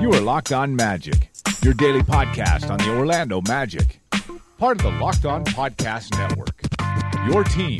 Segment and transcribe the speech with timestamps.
[0.00, 1.30] You are Locked On Magic,
[1.62, 4.00] your daily podcast on the Orlando Magic,
[4.58, 6.60] part of the Locked On Podcast Network.
[7.30, 7.78] Your team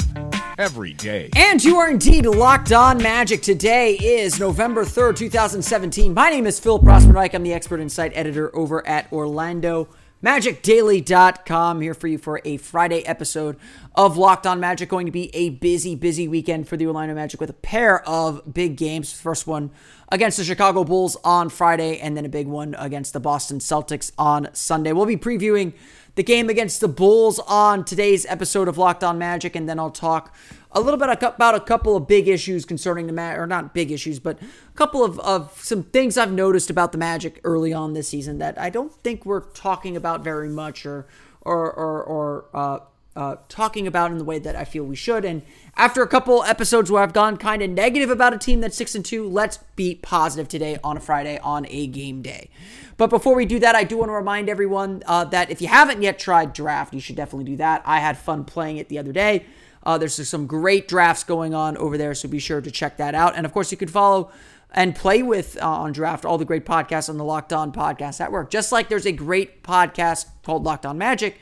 [0.59, 1.30] every day.
[1.34, 3.43] And you are indeed locked on magic.
[3.43, 6.15] Today is November 3rd, 2017.
[6.15, 9.88] My name is Phil Prosper I'm the expert insight editor over at Orlando
[10.23, 13.57] magicdaily.com here for you for a Friday episode
[13.95, 14.89] of Locked On Magic.
[14.89, 18.55] Going to be a busy, busy weekend for the Orlando Magic with a pair of
[18.55, 19.13] big games.
[19.13, 19.71] First one
[20.11, 24.13] against the Chicago Bulls on Friday, and then a big one against the Boston Celtics
[24.16, 24.93] on Sunday.
[24.93, 25.73] We'll be previewing
[26.15, 29.91] the game against the Bulls on today's episode of Locked On Magic, and then I'll
[29.91, 30.35] talk
[30.73, 33.91] a little bit about a couple of big issues concerning the Magic, or not big
[33.91, 37.95] issues, but a couple of, of some things I've noticed about the Magic early on
[37.95, 41.07] this season that I don't think we're talking about very much or
[41.40, 42.79] or or, or uh,
[43.15, 45.24] uh, talking about in the way that I feel we should.
[45.24, 45.43] And
[45.77, 48.95] after a couple episodes where I've gone kind of negative about a team that's six
[48.95, 52.51] and two, let's be positive today on a Friday on a game day.
[52.96, 55.68] But before we do that, I do want to remind everyone uh, that if you
[55.68, 57.83] haven't yet tried draft, you should definitely do that.
[57.85, 59.45] I had fun playing it the other day.
[59.85, 63.15] Uh, there's some great drafts going on over there, so be sure to check that
[63.15, 63.35] out.
[63.37, 64.31] And of course, you can follow
[64.71, 68.21] and play with uh, on draft all the great podcasts on the Locked On Podcast
[68.21, 68.50] Network.
[68.50, 71.38] Just like there's a great podcast called Locked On Magic,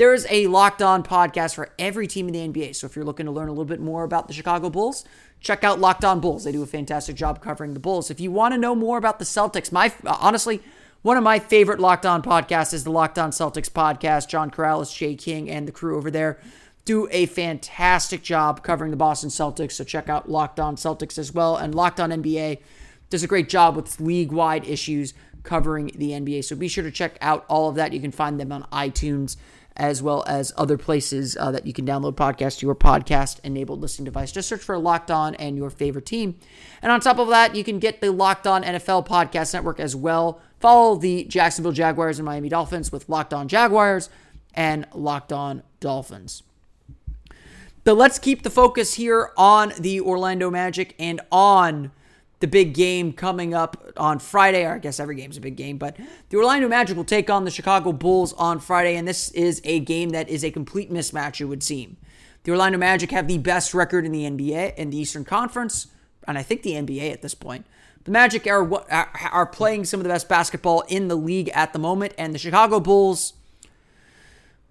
[0.00, 2.74] there is a Locked On podcast for every team in the NBA.
[2.74, 5.04] So if you're looking to learn a little bit more about the Chicago Bulls,
[5.40, 6.44] check out Locked On Bulls.
[6.44, 8.10] They do a fantastic job covering the Bulls.
[8.10, 10.62] If you want to know more about the Celtics, my honestly.
[11.02, 14.28] One of my favorite Locked On podcasts is the Locked On Celtics podcast.
[14.28, 16.38] John Karalis, Jay King, and the crew over there
[16.86, 19.72] do a fantastic job covering the Boston Celtics.
[19.72, 21.56] So check out Locked On Celtics as well.
[21.56, 22.60] And Locked On NBA
[23.10, 26.44] does a great job with league wide issues covering the NBA.
[26.44, 27.92] So be sure to check out all of that.
[27.92, 29.36] You can find them on iTunes
[29.80, 33.80] as well as other places uh, that you can download podcasts to your podcast enabled
[33.80, 34.30] listening device.
[34.30, 36.38] Just search for Locked On and your favorite team.
[36.82, 39.96] And on top of that, you can get the Locked On NFL Podcast Network as
[39.96, 40.38] well.
[40.60, 44.10] Follow the Jacksonville Jaguars and Miami Dolphins with Locked On Jaguars
[44.54, 46.42] and Locked On Dolphins.
[47.82, 51.90] But let's keep the focus here on the Orlando Magic and on
[52.40, 54.64] the big game coming up on Friday.
[54.64, 55.96] Or I guess every game's a big game, but
[56.30, 59.80] the Orlando Magic will take on the Chicago Bulls on Friday, and this is a
[59.80, 61.96] game that is a complete mismatch, it would seem.
[62.44, 65.88] The Orlando Magic have the best record in the NBA in the Eastern Conference,
[66.26, 67.66] and I think the NBA at this point.
[68.04, 68.66] The Magic are
[69.30, 72.38] are playing some of the best basketball in the league at the moment, and the
[72.38, 73.34] Chicago Bulls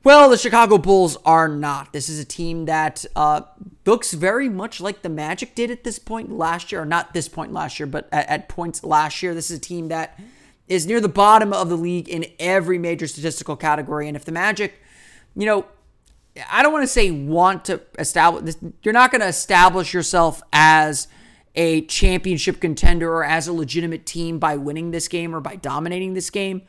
[0.03, 1.91] well, the Chicago Bulls are not.
[1.91, 3.41] This is a team that uh,
[3.85, 7.27] looks very much like the Magic did at this point last year, or not this
[7.27, 9.35] point last year, but at, at points last year.
[9.35, 10.19] This is a team that
[10.67, 14.07] is near the bottom of the league in every major statistical category.
[14.07, 14.81] And if the Magic,
[15.35, 15.65] you know,
[16.49, 20.41] I don't want to say want to establish this, you're not going to establish yourself
[20.53, 21.07] as
[21.55, 26.13] a championship contender or as a legitimate team by winning this game or by dominating
[26.13, 26.61] this game.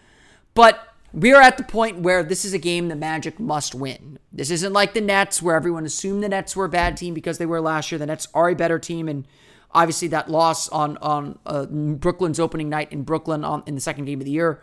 [0.55, 4.19] But we are at the point where this is a game the Magic must win.
[4.33, 7.39] This isn't like the Nets, where everyone assumed the Nets were a bad team because
[7.39, 7.99] they were last year.
[7.99, 9.27] The Nets are a better team, and
[9.73, 14.05] obviously that loss on on uh, Brooklyn's opening night in Brooklyn on in the second
[14.05, 14.63] game of the year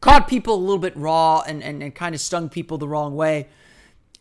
[0.00, 3.14] caught people a little bit raw and, and, and kind of stung people the wrong
[3.16, 3.48] way.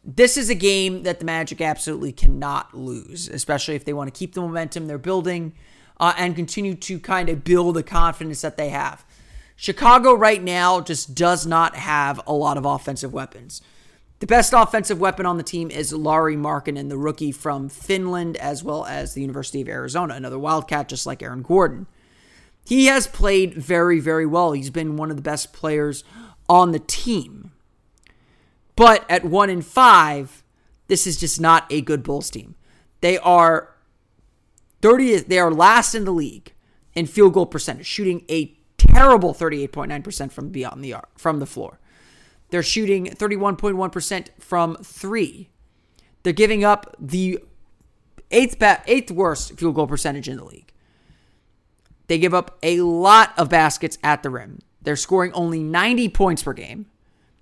[0.03, 4.17] This is a game that the Magic absolutely cannot lose, especially if they want to
[4.17, 5.53] keep the momentum they're building
[5.99, 9.05] uh, and continue to kind of build the confidence that they have.
[9.59, 13.61] Chicago right now just does not have a lot of offensive weapons.
[14.19, 18.63] The best offensive weapon on the team is Lauri Markkanen, the rookie from Finland, as
[18.63, 21.87] well as the University of Arizona, another Wildcat just like Aaron Gordon.
[22.65, 24.51] He has played very, very well.
[24.51, 26.03] He's been one of the best players
[26.47, 27.51] on the team.
[28.75, 30.43] But at one in five,
[30.87, 32.55] this is just not a good Bulls team.
[33.01, 33.73] They are
[34.81, 36.53] 30th, they are last in the league
[36.93, 38.56] in field goal percentage, shooting a
[38.87, 41.79] terrible 38.9% from beyond the from the floor.
[42.49, 45.49] They're shooting 31.1% from 3.
[46.23, 47.39] They're giving up the
[48.31, 50.73] eighth ba- eighth worst field goal percentage in the league.
[52.07, 54.59] They give up a lot of baskets at the rim.
[54.81, 56.85] They're scoring only 90 points per game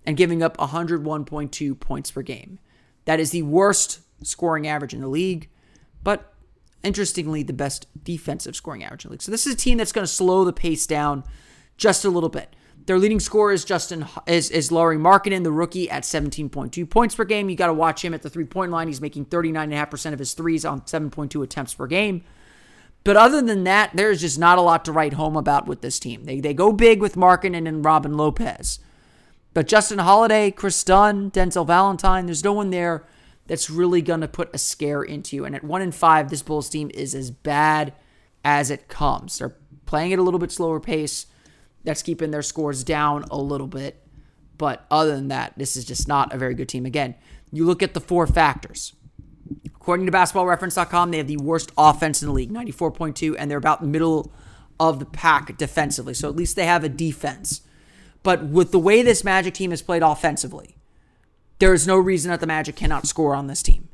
[0.06, 2.60] and giving up 101.2 points per game.
[3.06, 5.50] That is the worst scoring average in the league.
[6.04, 6.34] But
[6.86, 9.22] interestingly, the best defensive scoring average in the league.
[9.22, 11.24] So this is a team that's going to slow the pace down
[11.78, 12.56] just a little bit.
[12.86, 17.26] Their leading scorer is Justin is is Lauri Markkanen, the rookie, at 17.2 points per
[17.26, 17.50] game.
[17.50, 18.88] You got to watch him at the three point line.
[18.88, 22.24] He's making 39.5% of his threes on 7.2 attempts per game.
[23.04, 26.00] But other than that, there's just not a lot to write home about with this
[26.00, 26.26] team.
[26.26, 28.80] They, they go big with Markkanen and Robin Lopez.
[29.54, 33.06] But Justin Holiday, Chris Dunn, Denzel Valentine, there's no one there
[33.48, 35.46] that's really going to put a scare into you.
[35.46, 37.94] And at one in five, this Bulls team is as bad
[38.44, 39.38] as it comes.
[39.38, 39.56] They're
[39.86, 41.28] playing at a little bit slower pace.
[41.84, 44.02] That's keeping their scores down a little bit.
[44.58, 46.86] But other than that, this is just not a very good team.
[46.86, 47.16] Again,
[47.52, 48.94] you look at the four factors.
[49.66, 53.86] According to basketballreference.com, they have the worst offense in the league, 94.2, and they're about
[53.86, 54.32] middle
[54.80, 56.14] of the pack defensively.
[56.14, 57.62] So at least they have a defense.
[58.24, 60.75] But with the way this Magic team has played offensively,
[61.60, 63.90] there is no reason that the Magic cannot score on this team.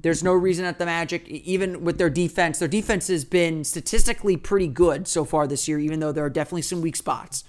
[0.00, 4.36] There's no reason that the Magic, even with their defense, their defense has been statistically
[4.36, 7.44] pretty good so far this year, even though there are definitely some weak spots.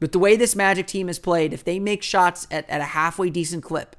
[0.00, 2.84] But the way this Magic team has played, if they make shots at, at a
[2.84, 3.96] halfway decent clip,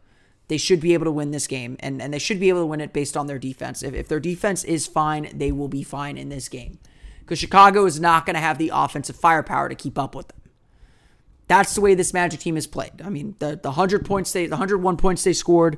[0.47, 1.75] they should be able to win this game.
[1.79, 3.83] And, and they should be able to win it based on their defense.
[3.83, 6.79] If, if their defense is fine, they will be fine in this game.
[7.19, 10.36] Because Chicago is not going to have the offensive firepower to keep up with them.
[11.47, 13.01] That's the way this Magic team has played.
[13.03, 15.77] I mean, the, the 100 points they, the 101 points they scored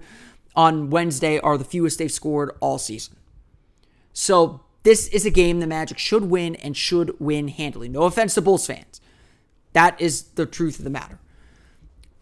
[0.55, 3.15] on Wednesday are the fewest they've scored all season.
[4.13, 7.89] So this is a game the Magic should win and should win handily.
[7.89, 9.01] No offense to Bulls fans.
[9.73, 11.19] That is the truth of the matter.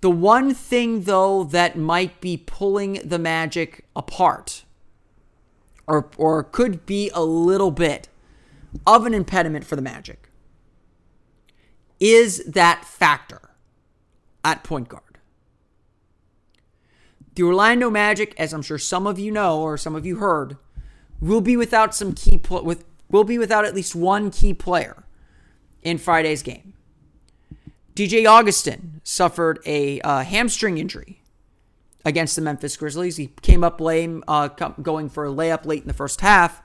[0.02, 4.64] The one thing, though, that might be pulling the Magic apart,
[5.88, 8.10] or, or could be a little bit
[8.86, 10.30] of an impediment for the Magic,
[12.00, 13.42] is that factor
[14.44, 15.04] at point guard.
[17.36, 20.58] The Orlando Magic, as I'm sure some of you know or some of you heard,
[21.22, 25.04] will be without some key pl- with will be without at least one key player
[25.82, 26.74] in Friday's game.
[27.96, 31.22] DJ Augustin suffered a uh, hamstring injury
[32.06, 33.18] against the Memphis Grizzlies.
[33.18, 36.62] He came up lame, uh, going for a layup late in the first half,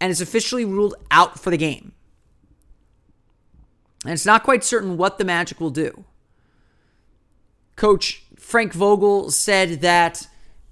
[0.00, 1.92] and is officially ruled out for the game.
[4.04, 6.04] And it's not quite certain what the Magic will do.
[7.76, 10.26] Coach Frank Vogel said that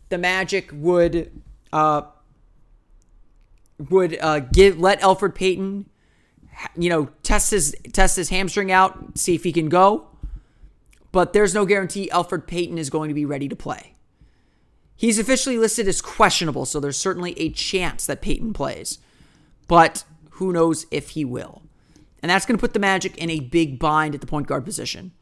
[0.09, 1.31] the Magic would
[1.73, 2.03] uh,
[3.89, 5.89] would uh, give let Elfrid Payton,
[6.77, 10.09] you know, test his test his hamstring out, see if he can go.
[11.13, 13.95] But there's no guarantee Elfrid Payton is going to be ready to play.
[14.97, 18.99] He's officially listed as questionable, so there's certainly a chance that Payton plays.
[19.67, 21.63] But who knows if he will.
[22.23, 24.65] And that's going to put the Magic in a big bind at the point guard
[24.65, 25.13] position.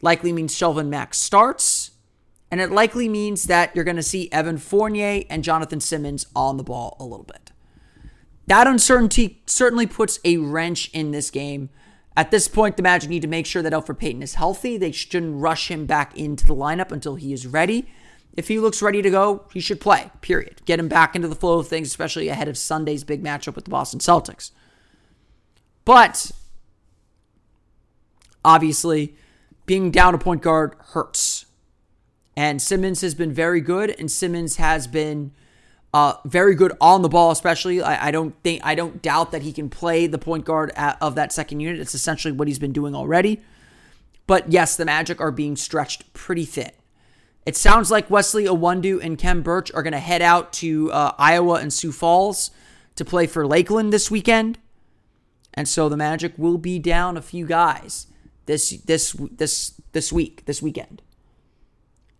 [0.00, 1.92] Likely means Shelvin Mack starts
[2.50, 6.56] and it likely means that you're going to see Evan Fournier and Jonathan Simmons on
[6.56, 7.52] the ball a little bit.
[8.46, 11.68] That uncertainty certainly puts a wrench in this game.
[12.16, 14.78] At this point, the Magic need to make sure that Elfrid Payton is healthy.
[14.78, 17.86] They shouldn't rush him back into the lineup until he is ready.
[18.32, 20.62] If he looks ready to go, he should play, period.
[20.64, 23.64] Get him back into the flow of things, especially ahead of Sunday's big matchup with
[23.64, 24.52] the Boston Celtics.
[25.84, 26.30] But
[28.48, 29.14] obviously,
[29.66, 31.44] being down a point guard hurts.
[32.34, 35.32] And Simmons has been very good, and Simmons has been
[35.92, 37.82] uh, very good on the ball, especially.
[37.82, 40.96] I, I, don't think I don't doubt that he can play the point guard at,
[41.02, 41.78] of that second unit.
[41.78, 43.42] It's essentially what he's been doing already.
[44.26, 46.70] But yes, the Magic are being stretched pretty thin.
[47.44, 51.12] It sounds like Wesley Iwundu and Khem Birch are going to head out to uh,
[51.18, 52.50] Iowa and Sioux Falls
[52.96, 54.58] to play for Lakeland this weekend,
[55.52, 58.06] and so the Magic will be down a few guys
[58.48, 61.02] this this this this week this weekend.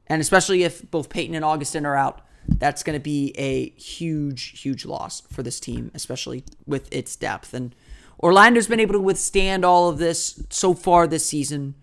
[0.07, 4.61] And especially if both Payton and Augustin are out, that's going to be a huge,
[4.61, 7.53] huge loss for this team, especially with its depth.
[7.53, 7.75] And
[8.23, 11.75] Orlando's been able to withstand all of this so far this season.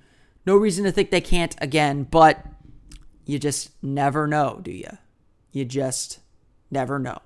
[0.46, 2.46] No reason to think they can't again, but
[3.26, 4.98] you just never know, do you?
[5.52, 6.20] You just
[6.72, 7.20] never know.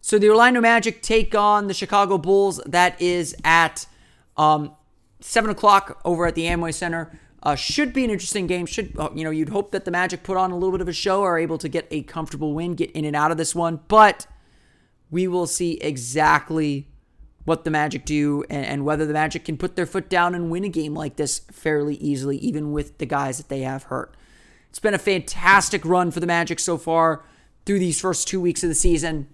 [0.00, 2.60] So the Orlando Magic take on the Chicago Bulls.
[2.66, 3.86] That is at
[4.36, 4.72] um,
[5.22, 7.18] 7 o'clock over at the Amway Center.
[7.42, 8.66] Uh, should be an interesting game.
[8.66, 9.30] Should uh, you know?
[9.30, 11.58] You'd hope that the Magic put on a little bit of a show, are able
[11.58, 13.80] to get a comfortable win, get in and out of this one.
[13.88, 14.26] But
[15.10, 16.88] we will see exactly
[17.44, 20.50] what the Magic do and, and whether the Magic can put their foot down and
[20.50, 24.16] win a game like this fairly easily, even with the guys that they have hurt.
[24.70, 27.24] It's been a fantastic run for the Magic so far
[27.66, 29.28] through these first two weeks of the season,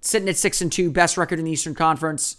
[0.00, 2.38] sitting at six and two, best record in the Eastern Conference.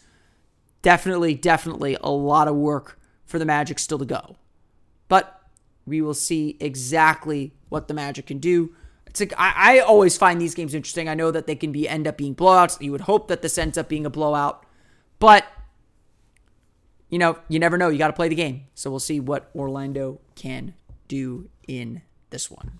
[0.83, 4.35] Definitely, definitely a lot of work for the Magic still to go.
[5.07, 5.41] But
[5.85, 8.75] we will see exactly what the Magic can do.
[9.07, 11.07] It's like I, I always find these games interesting.
[11.07, 12.81] I know that they can be end up being blowouts.
[12.81, 14.65] You would hope that this ends up being a blowout,
[15.19, 15.45] but
[17.09, 17.89] you know, you never know.
[17.89, 18.65] You got to play the game.
[18.73, 20.73] So we'll see what Orlando can
[21.07, 22.79] do in this one.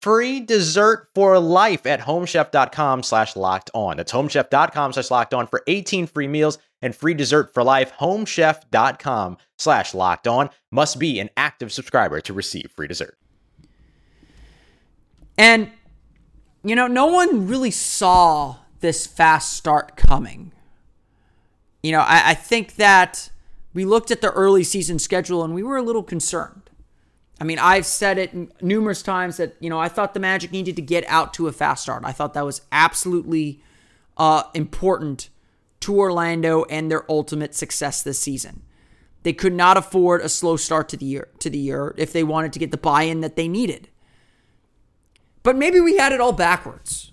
[0.00, 3.96] free dessert for life at homechef.com slash locked on.
[3.96, 7.92] That's homechef.com slash locked on for 18 free meals and free dessert for life.
[7.98, 13.16] Homechef.com slash locked on must be an active subscriber to receive free dessert.
[15.36, 15.70] And,
[16.62, 20.52] you know, no one really saw this fast start coming.
[21.82, 23.30] You know, I, I think that
[23.72, 26.69] we looked at the early season schedule and we were a little concerned.
[27.40, 30.76] I mean, I've said it numerous times that, you know, I thought the Magic needed
[30.76, 32.02] to get out to a fast start.
[32.04, 33.62] I thought that was absolutely
[34.18, 35.30] uh, important
[35.80, 38.62] to Orlando and their ultimate success this season.
[39.22, 42.24] They could not afford a slow start to the year to the year if they
[42.24, 43.88] wanted to get the buy-in that they needed.
[45.42, 47.12] But maybe we had it all backwards.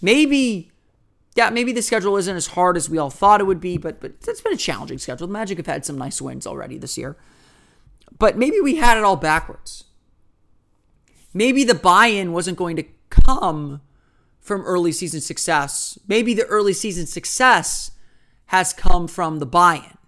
[0.00, 0.70] Maybe
[1.34, 4.00] yeah, maybe the schedule isn't as hard as we all thought it would be, but
[4.00, 5.26] but it's been a challenging schedule.
[5.26, 7.16] The Magic have had some nice wins already this year.
[8.18, 9.84] But maybe we had it all backwards.
[11.34, 13.82] Maybe the buy in wasn't going to come
[14.40, 15.98] from early season success.
[16.08, 17.90] Maybe the early season success
[18.46, 19.98] has come from the buy in.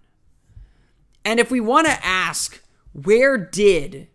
[1.24, 2.62] And if we want to ask,
[2.92, 4.08] where did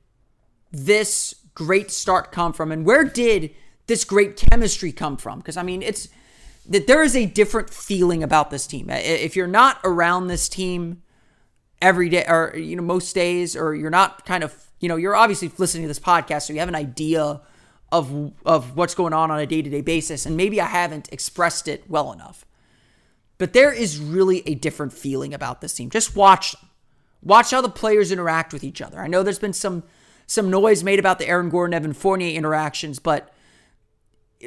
[0.71, 2.71] this great start come from?
[2.71, 3.53] And where did
[3.85, 5.37] this great chemistry come from?
[5.37, 6.07] Because, I mean, it's
[6.67, 8.89] that there is a different feeling about this team.
[8.89, 11.02] If you're not around this team,
[11.83, 15.15] every day or you know most days or you're not kind of you know you're
[15.15, 17.41] obviously listening to this podcast so you have an idea
[17.91, 21.83] of of what's going on on a day-to-day basis and maybe I haven't expressed it
[21.87, 22.45] well enough.
[23.37, 25.89] But there is really a different feeling about this team.
[25.89, 26.69] Just watch them.
[27.21, 28.99] Watch how the players interact with each other.
[28.99, 29.83] I know there's been some
[30.25, 33.33] some noise made about the Aaron Gordon Evan Fournier interactions but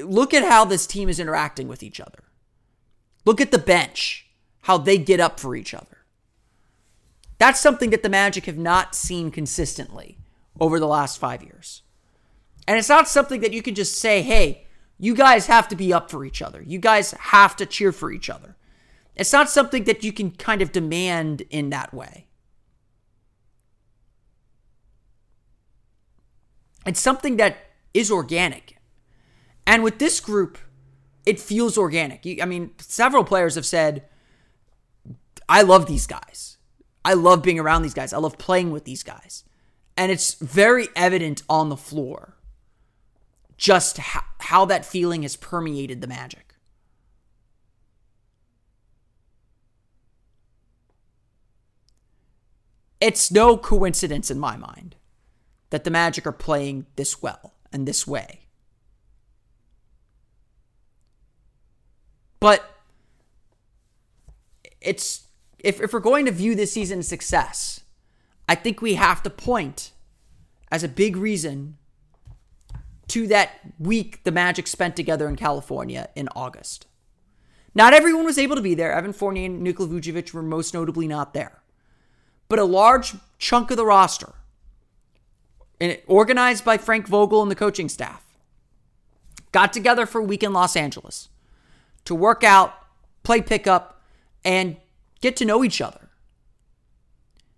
[0.02, 2.24] look at how this team is interacting with each other.
[3.26, 4.26] Look at the bench
[4.62, 5.95] how they get up for each other
[7.38, 10.18] that's something that the Magic have not seen consistently
[10.58, 11.82] over the last five years.
[12.66, 14.66] And it's not something that you can just say, hey,
[14.98, 16.62] you guys have to be up for each other.
[16.62, 18.56] You guys have to cheer for each other.
[19.14, 22.26] It's not something that you can kind of demand in that way.
[26.86, 27.56] It's something that
[27.92, 28.78] is organic.
[29.66, 30.58] And with this group,
[31.24, 32.24] it feels organic.
[32.40, 34.04] I mean, several players have said,
[35.48, 36.55] I love these guys.
[37.06, 38.12] I love being around these guys.
[38.12, 39.44] I love playing with these guys.
[39.96, 42.36] And it's very evident on the floor
[43.56, 46.56] just how, how that feeling has permeated the magic.
[53.00, 54.96] It's no coincidence in my mind
[55.70, 58.48] that the Magic are playing this well and this way.
[62.40, 62.64] But
[64.80, 65.25] it's
[65.58, 67.80] if, if we're going to view this season as success,
[68.48, 69.92] I think we have to point
[70.70, 71.78] as a big reason
[73.08, 76.86] to that week the Magic spent together in California in August.
[77.74, 78.92] Not everyone was able to be there.
[78.92, 81.60] Evan Fournier and Nikola Vucevic were most notably not there.
[82.48, 84.34] But a large chunk of the roster,
[86.06, 88.24] organized by Frank Vogel and the coaching staff,
[89.52, 91.28] got together for a week in Los Angeles
[92.04, 92.72] to work out,
[93.24, 94.00] play pickup,
[94.44, 94.76] and
[95.20, 96.10] get to know each other.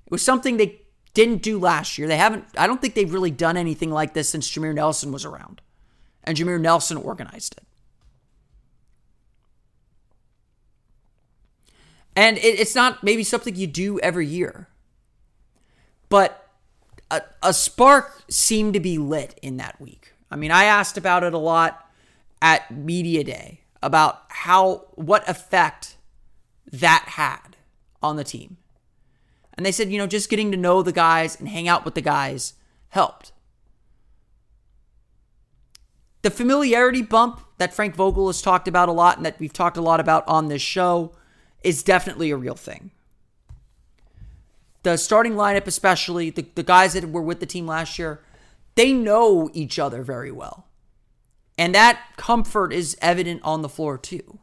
[0.07, 0.81] It was something they
[1.15, 2.09] didn't do last year.
[2.09, 5.25] They haven't, I don't think they've really done anything like this since Jameer Nelson was
[5.25, 5.61] around.
[6.25, 7.65] And Jameer Nelson organized it.
[12.17, 14.69] And it, it's not maybe something you do every year.
[16.09, 16.49] But
[17.11, 20.15] a, a spark seemed to be lit in that week.
[20.31, 21.88] I mean, I asked about it a lot
[22.41, 25.98] at Media Day about how, what effect
[26.72, 27.56] that had
[28.02, 28.56] on the team.
[29.54, 31.94] And they said, you know, just getting to know the guys and hang out with
[31.94, 32.54] the guys
[32.90, 33.32] helped.
[36.22, 39.76] The familiarity bump that Frank Vogel has talked about a lot and that we've talked
[39.76, 41.12] a lot about on this show
[41.62, 42.90] is definitely a real thing.
[44.84, 48.20] The starting lineup, especially the, the guys that were with the team last year,
[48.75, 50.66] they know each other very well.
[51.56, 54.38] And that comfort is evident on the floor, too.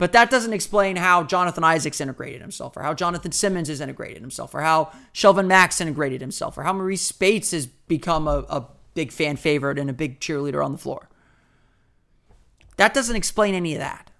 [0.00, 4.22] But that doesn't explain how Jonathan Isaac's integrated himself, or how Jonathan Simmons has integrated
[4.22, 8.66] himself, or how Shelvin Mack's integrated himself, or how Marreese Speights has become a, a
[8.94, 11.10] big fan favorite and a big cheerleader on the floor.
[12.78, 14.10] That doesn't explain any of that.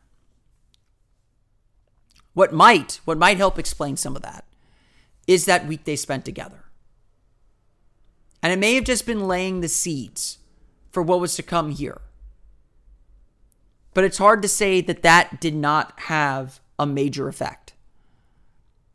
[2.34, 4.44] What might, what might help explain some of that
[5.26, 6.64] is that week they spent together.
[8.42, 10.40] And it may have just been laying the seeds
[10.92, 12.02] for what was to come here.
[13.92, 17.74] But it's hard to say that that did not have a major effect.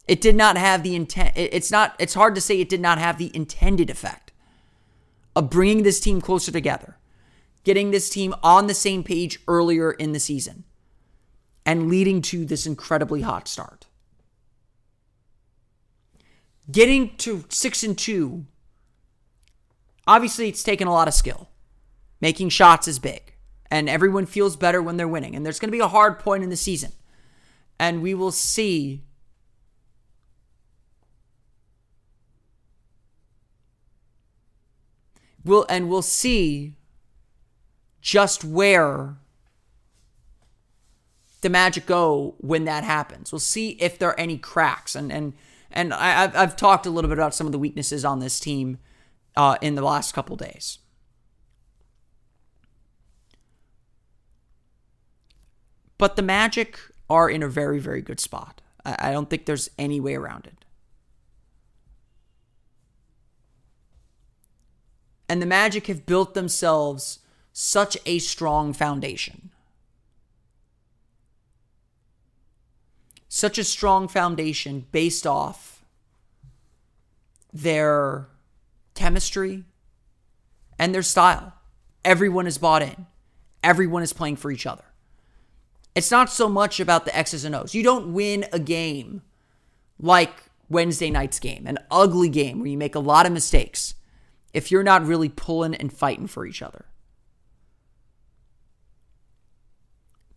[0.07, 1.33] It did not have the intent.
[1.35, 4.31] It's not, it's hard to say it did not have the intended effect
[5.35, 6.97] of bringing this team closer together,
[7.63, 10.63] getting this team on the same page earlier in the season,
[11.65, 13.87] and leading to this incredibly hot start.
[16.71, 18.45] Getting to six and two,
[20.07, 21.49] obviously, it's taken a lot of skill.
[22.21, 23.24] Making shots is big,
[23.71, 25.35] and everyone feels better when they're winning.
[25.35, 26.91] And there's going to be a hard point in the season,
[27.79, 29.03] and we will see
[35.43, 36.73] we'll and we'll see
[38.01, 39.17] just where
[41.41, 43.31] the magic go when that happens.
[43.31, 45.33] We'll see if there are any cracks and and
[45.71, 48.39] and I, have I've talked a little bit about some of the weaknesses on this
[48.39, 48.79] team
[49.35, 50.79] uh, in the last couple days.
[55.97, 58.61] But the Magic are in a very, very good spot.
[58.83, 60.65] I, I don't think there's any way around it.
[65.27, 67.19] And the Magic have built themselves
[67.51, 69.51] such a strong foundation.
[73.27, 75.83] Such a strong foundation based off
[77.51, 78.27] their
[78.93, 79.63] chemistry
[80.77, 81.53] and their style.
[82.03, 83.07] Everyone is bought in,
[83.63, 84.83] everyone is playing for each other.
[85.95, 87.73] It's not so much about the X's and O's.
[87.73, 89.21] You don't win a game
[89.97, 90.33] like
[90.69, 93.95] Wednesday night's game, an ugly game where you make a lot of mistakes
[94.53, 96.85] if you're not really pulling and fighting for each other.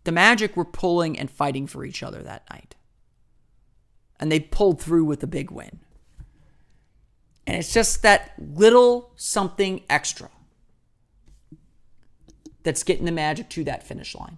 [0.05, 2.75] The Magic were pulling and fighting for each other that night.
[4.19, 5.79] And they pulled through with a big win.
[7.45, 10.29] And it's just that little something extra
[12.63, 14.37] that's getting the Magic to that finish line.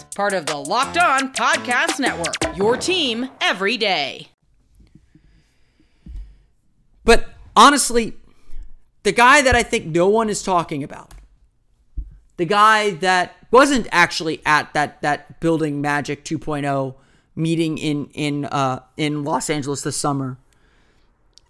[0.15, 2.57] part of the Locked On Podcast Network.
[2.57, 4.27] Your team every day.
[7.03, 8.13] But honestly,
[9.03, 11.13] the guy that I think no one is talking about,
[12.37, 16.95] the guy that wasn't actually at that that building Magic 2.0
[17.35, 20.37] meeting in in uh, in Los Angeles this summer,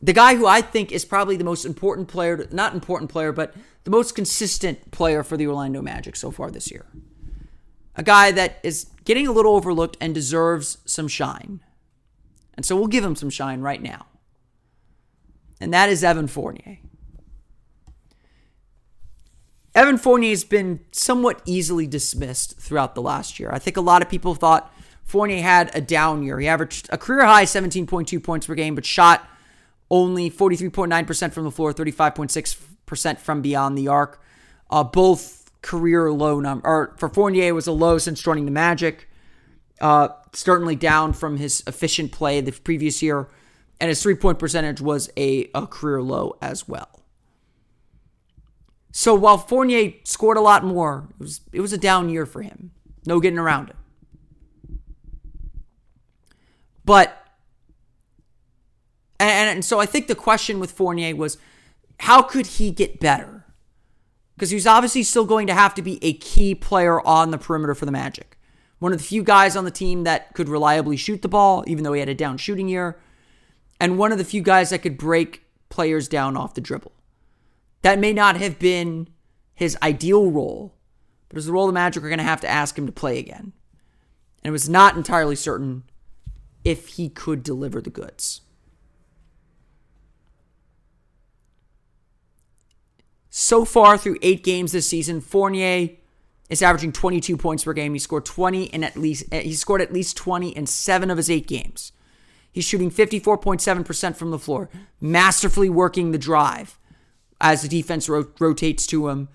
[0.02, 3.54] the guy who I think is probably the most important player, not important player, but
[3.84, 6.86] the most consistent player for the Orlando Magic so far this year
[7.96, 11.62] a guy that is getting a little overlooked and deserves some shine.
[12.54, 14.06] And so we'll give him some shine right now.
[15.60, 16.80] And that is Evan Fournier.
[19.74, 23.50] Evan Fournier has been somewhat easily dismissed throughout the last year.
[23.54, 24.74] I think a lot of people thought
[25.04, 26.40] Fournier had a down year.
[26.40, 29.28] He averaged a career high 17.2 points per game, but shot
[29.90, 34.22] only 43.9% from the floor, 35.6% from beyond the arc.
[34.70, 36.68] Uh, both career low number.
[36.68, 39.08] Or for Fournier, was a low since joining the Magic.
[39.80, 43.28] Uh, certainly down from his efficient play the previous year,
[43.80, 47.02] and his three point percentage was a, a career low as well.
[48.92, 52.42] So while Fournier scored a lot more, it was it was a down year for
[52.42, 52.72] him.
[53.06, 53.76] No getting around it.
[56.86, 57.18] But
[59.20, 61.38] and, and so I think the question with Fournier was
[62.00, 63.41] how could he get better?
[64.42, 67.76] Because he's obviously still going to have to be a key player on the perimeter
[67.76, 68.40] for the Magic.
[68.80, 71.84] One of the few guys on the team that could reliably shoot the ball, even
[71.84, 73.00] though he had a down shooting year.
[73.80, 76.92] and one of the few guys that could break players down off the dribble.
[77.84, 79.10] That may not have been
[79.54, 80.74] his ideal role,
[81.30, 83.20] but it's the role the Magic are going to have to ask him to play
[83.20, 83.54] again.
[84.44, 85.84] And it was not entirely certain
[86.64, 88.42] if he could deliver the goods.
[93.34, 95.92] So far through eight games this season, Fournier
[96.50, 97.94] is averaging 22 points per game.
[97.94, 101.16] He scored 20 and at least eh, he scored at least 20 in seven of
[101.16, 101.94] his eight games.
[102.52, 106.78] He's shooting 54.7% from the floor, masterfully working the drive
[107.40, 109.30] as the defense ro- rotates to him,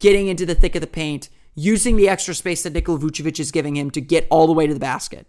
[0.00, 3.52] getting into the thick of the paint, using the extra space that Nikola Vucevic is
[3.52, 5.26] giving him to get all the way to the basket.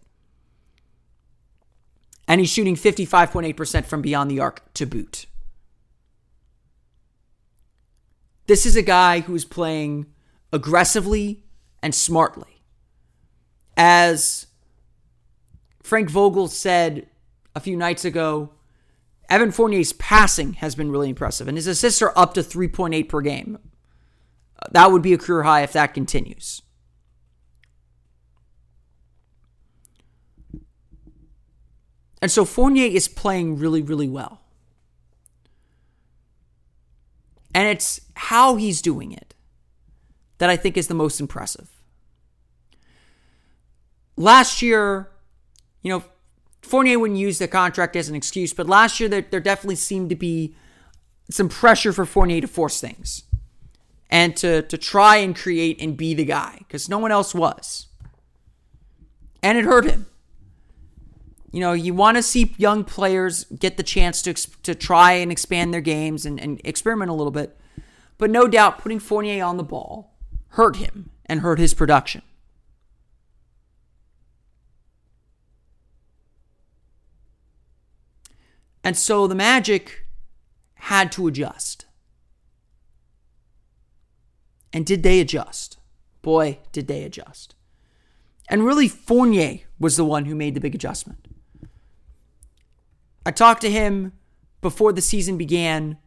[2.30, 5.25] And he's shooting 55.8% from beyond the arc to boot.
[8.47, 10.05] This is a guy who is playing
[10.53, 11.43] aggressively
[11.81, 12.62] and smartly.
[13.75, 14.47] As
[15.84, 17.08] Frank Vogel said
[17.55, 18.51] a few nights ago,
[19.29, 23.21] Evan Fournier's passing has been really impressive, and his assists are up to 3.8 per
[23.21, 23.58] game.
[24.71, 26.62] That would be a career high if that continues.
[32.21, 34.41] And so Fournier is playing really, really well.
[37.55, 39.33] And it's how he's doing it
[40.39, 41.69] that I think is the most impressive.
[44.17, 45.09] Last year,
[45.81, 46.03] you know,
[46.61, 50.09] Fournier wouldn't use the contract as an excuse, but last year there, there definitely seemed
[50.09, 50.53] to be
[51.29, 53.23] some pressure for Fournier to force things
[54.09, 57.87] and to, to try and create and be the guy because no one else was.
[59.41, 60.07] And it hurt him.
[61.55, 65.31] You know, you want to see young players get the chance to, to try and
[65.31, 67.57] expand their games and, and experiment a little bit.
[68.17, 70.17] But no doubt, putting Fournier on the ball
[70.49, 72.23] hurt him and hurt his production.
[78.83, 80.07] And so the Magic
[80.73, 81.85] had to adjust.
[84.73, 85.77] And did they adjust?
[86.21, 87.55] Boy, did they adjust.
[88.49, 91.29] And really, Fournier was the one who made the big adjustment.
[93.25, 94.13] I talked to him
[94.61, 95.97] before the season began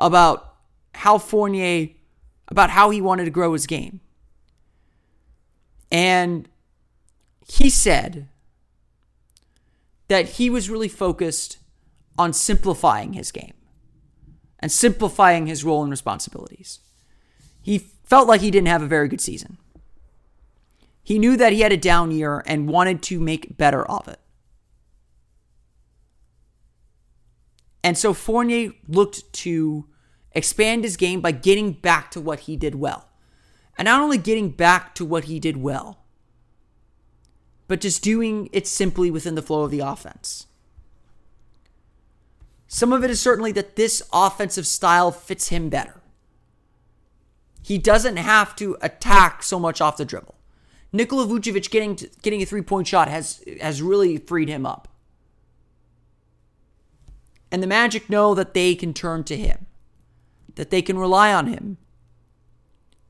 [0.00, 0.56] about
[0.94, 1.88] how Fournier
[2.48, 4.00] about how he wanted to grow his game.
[5.92, 6.48] And
[7.46, 8.28] he said
[10.08, 11.58] that he was really focused
[12.18, 13.54] on simplifying his game
[14.58, 16.80] and simplifying his role and responsibilities.
[17.62, 19.58] He felt like he didn't have a very good season.
[21.02, 24.20] He knew that he had a down year and wanted to make better of it.
[27.82, 29.86] And so Fournier looked to
[30.32, 33.08] expand his game by getting back to what he did well.
[33.78, 36.04] And not only getting back to what he did well,
[37.66, 40.46] but just doing it simply within the flow of the offense.
[42.66, 46.00] Some of it is certainly that this offensive style fits him better.
[47.62, 50.34] He doesn't have to attack so much off the dribble.
[50.92, 54.88] Nikola Vucevic getting getting a three point shot has has really freed him up.
[57.52, 59.66] And the Magic know that they can turn to him
[60.60, 61.78] that they can rely on him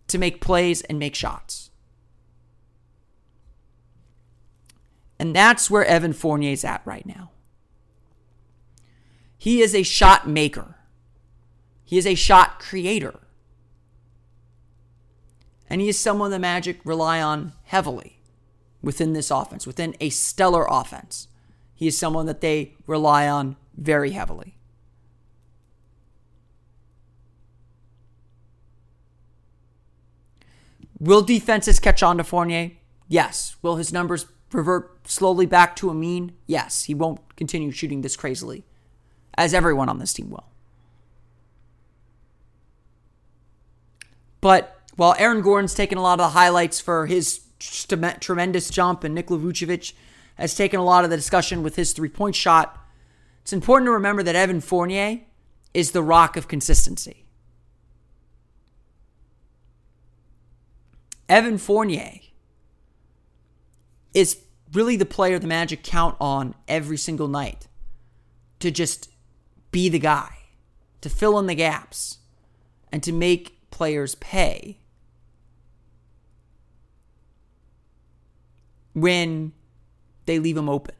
[0.07, 1.71] to make plays and make shots.
[5.19, 7.31] And that's where Evan Fournier is at right now.
[9.37, 10.77] He is a shot maker.
[11.85, 13.19] He is a shot creator.
[15.69, 18.21] And he is someone the Magic rely on heavily
[18.83, 21.29] within this offense, within a stellar offense.
[21.75, 24.55] He is someone that they rely on very heavily.
[31.01, 32.73] Will defenses catch on to Fournier?
[33.09, 33.57] Yes.
[33.63, 36.33] Will his numbers revert slowly back to a mean?
[36.47, 36.85] Yes.
[36.85, 38.65] He won't continue shooting this crazily,
[39.35, 40.45] as everyone on this team will.
[44.43, 49.15] But while Aaron Gordon's taken a lot of the highlights for his tremendous jump, and
[49.15, 49.95] Nikola Vucevic
[50.37, 52.80] has taken a lot of the discussion with his three point shot,
[53.51, 55.23] it's important to remember that Evan Fournier
[55.75, 57.27] is the rock of consistency.
[61.29, 62.21] Evan Fournier
[64.15, 64.39] is
[64.73, 67.67] really the player the Magic count on every single night
[68.61, 69.11] to just
[69.73, 70.31] be the guy,
[71.01, 72.19] to fill in the gaps,
[72.93, 74.79] and to make players pay
[78.93, 79.51] when
[80.27, 80.95] they leave him open,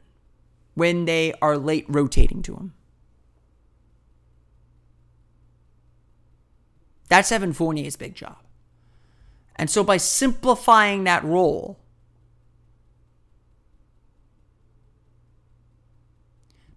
[0.81, 2.73] when they are late rotating to him.
[7.07, 8.37] That's Evan Fournier's big job.
[9.57, 11.77] And so by simplifying that role,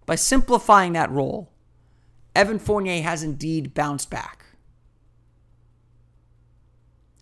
[0.04, 1.50] by simplifying that role,
[2.36, 4.44] Evan Fournier has indeed bounced back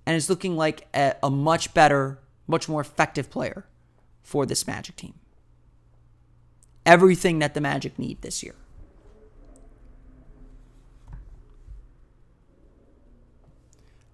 [0.05, 2.19] and is looking like a, a much better,
[2.49, 3.67] much more effective player
[4.21, 5.15] for this Magic team.
[6.85, 8.55] Everything that the Magic need this year.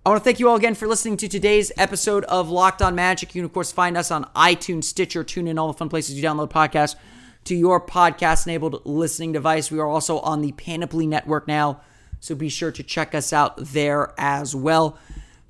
[0.05, 2.95] I want to thank you all again for listening to today's episode of Locked On
[2.95, 3.35] Magic.
[3.35, 6.27] You can, of course, find us on iTunes, Stitcher, TuneIn, all the fun places you
[6.27, 6.97] download podcasts
[7.45, 9.71] to your podcast enabled listening device.
[9.71, 11.83] We are also on the Panoply Network now,
[12.21, 14.99] so be sure to check us out there as well.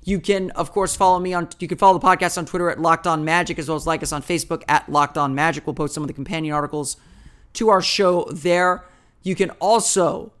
[0.03, 1.47] You can, of course, follow me on.
[1.59, 4.03] You can follow the podcast on Twitter at Locked On Magic, as well as like
[4.03, 5.67] us on Facebook at Locked On Magic.
[5.67, 6.97] We'll post some of the companion articles
[7.53, 8.85] to our show there.
[9.23, 10.31] You can also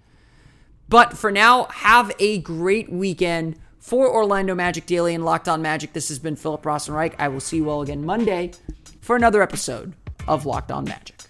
[0.89, 5.93] But for now, have a great weekend for Orlando Magic Daily and Locked On Magic.
[5.93, 7.17] This has been Philip Rossman-Reich.
[7.19, 8.53] I will see you all again Monday
[9.01, 9.95] for another episode
[10.27, 11.30] of Locked On Magic.